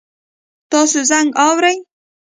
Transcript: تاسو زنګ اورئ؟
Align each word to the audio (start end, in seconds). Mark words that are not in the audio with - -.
تاسو 0.71 0.99
زنګ 1.09 1.29
اورئ؟ 1.45 1.77